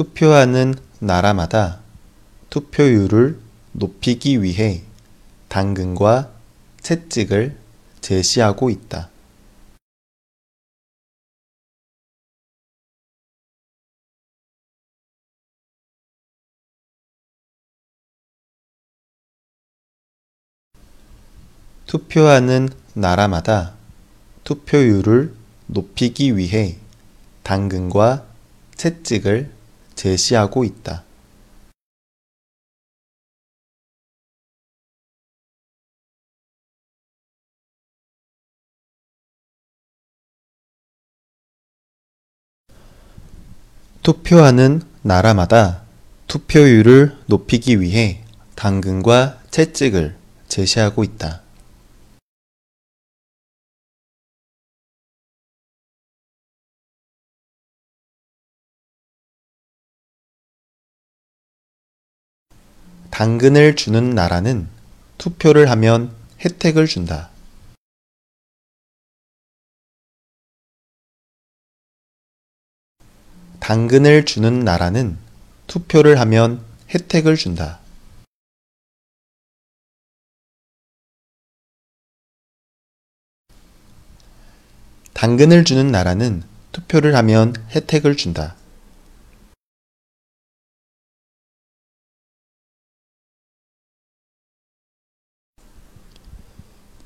투표하는 0.00 0.76
나라마다 1.00 1.80
투표율을 2.48 3.38
높이기 3.72 4.42
위해 4.42 4.80
당근과 5.48 6.32
채찍을 6.80 7.58
제시하고 8.00 8.70
있다. 8.70 9.10
투표하는 21.86 22.70
나라마다 22.94 23.74
투표율을 24.44 25.34
높이기 25.66 26.38
위해 26.38 26.78
당근과 27.42 28.24
채찍을 28.76 29.59
제시하고 30.00 30.64
있다. 30.64 31.04
투표하는 44.02 44.80
나라마다 45.02 45.82
투표율을 46.28 47.18
높이기 47.26 47.82
위해 47.82 48.24
당근과 48.54 49.42
채찍을 49.50 50.16
제시하고 50.48 51.04
있다. 51.04 51.42
당근을 63.20 63.76
주는 63.76 64.08
나라는 64.08 64.66
투표를 65.18 65.68
하면 65.72 66.16
혜택을 66.42 66.86
준다. 66.86 67.28
당근을 73.60 74.24
주는 74.24 74.60
나라는 74.60 75.18
투표를 75.66 76.18
하면 76.18 76.64
혜택을 76.94 77.36
준다. 77.36 77.80
당근을 85.12 85.66
주는 85.66 85.88
나라는 85.88 86.42
투표를 86.72 87.14
하면 87.16 87.52
혜택을 87.68 88.16
준다. 88.16 88.56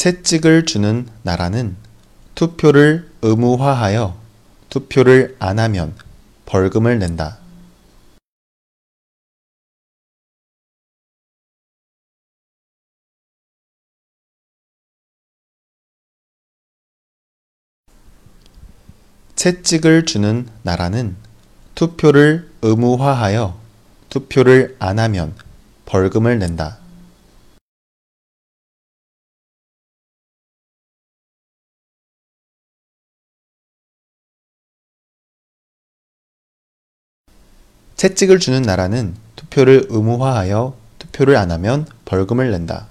채찍을 0.00 0.64
주는 0.64 1.06
나라는 1.24 1.76
투표를 2.34 3.10
의무화하여 3.20 4.18
투표를 4.70 5.36
안 5.38 5.58
하면 5.58 5.94
벌금을 6.46 6.98
낸다. 6.98 7.36
채찍을 19.36 20.06
주는 20.06 20.48
나라는 20.62 21.14
투표를 21.74 22.50
의무화하여 22.62 23.60
투표를 24.08 24.76
안 24.78 24.98
하면 24.98 25.34
벌금을 25.84 26.38
낸다. 26.38 26.89
채찍을 38.00 38.38
주는 38.38 38.62
나라는 38.62 39.14
투표를 39.36 39.88
의무화하여 39.90 40.74
투표를 40.98 41.36
안 41.36 41.50
하면 41.50 41.86
벌금을 42.06 42.50
낸다. 42.50 42.88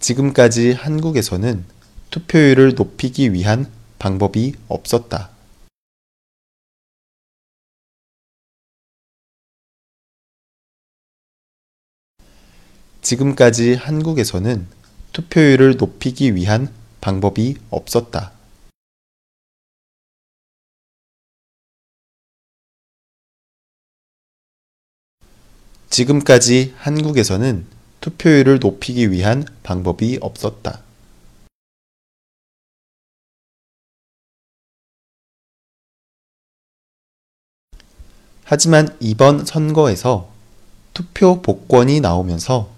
지금까지 0.00 0.72
한국에서는 0.72 1.66
투표율을 2.10 2.76
높이기 2.76 3.34
위한 3.34 3.70
방법이 3.98 4.54
없었다. 4.68 5.28
지금까지 13.02 13.74
한국에서는 13.74 14.81
투표율을 15.12 15.76
높이기 15.76 16.34
위한 16.34 16.72
방법이 17.02 17.56
없었다. 17.68 18.32
지금까지 25.90 26.74
한국에서는 26.78 27.66
투표율을 28.00 28.58
높이기 28.58 29.10
위한 29.10 29.44
방법이 29.62 30.18
없었다. 30.22 30.82
하지만 38.44 38.96
이번 39.00 39.44
선거에서 39.44 40.32
투표 40.94 41.42
복권이 41.42 42.00
나오면서 42.00 42.70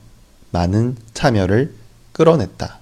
많은 0.51 0.97
참여를 1.15 1.84
끌어냈다. 2.15 2.81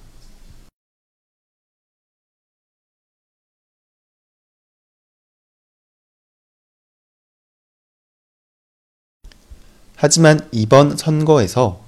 하지만 9.96 10.48
이번 10.52 10.96
선거에서 10.96 11.80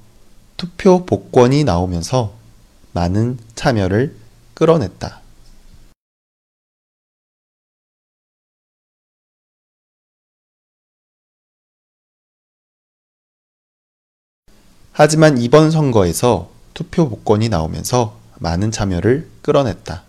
투표 0.57 1.05
복권이 1.05 1.65
나오면서 1.65 2.33
많은 2.93 3.39
참여를 3.57 4.17
끌어냈다. 4.55 5.21
하지만 14.93 15.39
이번 15.39 15.73
선거에서 15.73 16.54
투표 16.75 17.09
복권이 17.09 17.49
나오면서 17.49 18.21
많은 18.41 18.71
참여를 18.73 19.31
끌어냈다. 19.43 20.03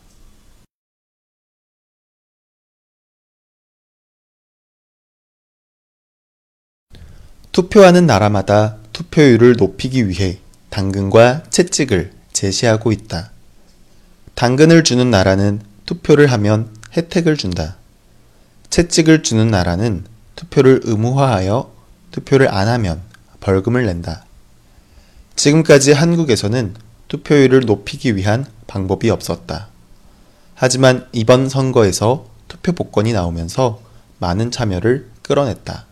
투표하는 7.51 8.05
나라마다 8.05 8.77
투표율을 8.91 9.55
높이기 9.57 10.09
위해 10.09 10.39
당근과 10.71 11.43
채찍을 11.49 12.11
제시하고 12.33 12.91
있다. 12.91 13.31
당근을 14.33 14.83
주는 14.83 15.09
나라는 15.09 15.61
투표를 15.85 16.29
하면 16.33 16.75
혜택을 16.97 17.37
준다. 17.37 17.77
채찍을 18.69 19.23
주는 19.23 19.47
나라는 19.47 20.03
투표를 20.35 20.81
의무화하여 20.83 21.73
투표를 22.11 22.53
안 22.53 22.67
하면 22.67 23.01
벌금을 23.39 23.85
낸다. 23.85 24.24
지금까지 25.35 25.91
한국에서는 25.91 26.75
투표율을 27.07 27.61
높이기 27.61 28.15
위한 28.15 28.45
방법이 28.67 29.09
없었다. 29.09 29.67
하지만 30.55 31.07
이번 31.11 31.49
선거에서 31.49 32.27
투표 32.47 32.71
복권이 32.71 33.13
나오면서 33.13 33.81
많은 34.19 34.51
참여를 34.51 35.09
끌어냈다. 35.21 35.85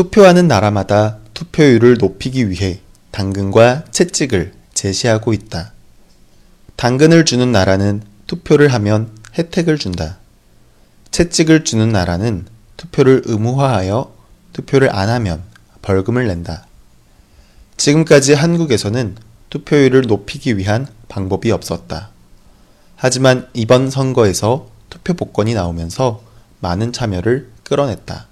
투표하는 0.00 0.48
나라마다 0.48 1.18
투표율을 1.34 1.98
높이기 1.98 2.48
위해 2.48 2.80
당근과 3.10 3.84
채찍을 3.90 4.54
제시하고 4.72 5.34
있다. 5.34 5.74
당근을 6.76 7.26
주는 7.26 7.52
나라는 7.52 8.02
투표를 8.26 8.72
하면 8.72 9.14
혜택을 9.36 9.76
준다. 9.76 10.16
채찍을 11.10 11.64
주는 11.64 11.90
나라는 11.90 12.46
투표를 12.78 13.24
의무화하여 13.26 14.10
투표를 14.54 14.96
안 14.96 15.10
하면 15.10 15.42
벌금을 15.82 16.26
낸다. 16.28 16.66
지금까지 17.76 18.32
한국에서는 18.32 19.16
투표율을 19.50 20.04
높이기 20.06 20.56
위한 20.56 20.86
방법이 21.10 21.52
없었다. 21.52 22.08
하지만 22.96 23.50
이번 23.52 23.90
선거에서 23.90 24.70
투표 24.88 25.12
복권이 25.12 25.52
나오면서 25.52 26.22
많은 26.60 26.94
참여를 26.94 27.50
끌어냈다. 27.64 28.29